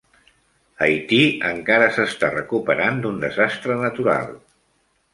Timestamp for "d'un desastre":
3.07-3.81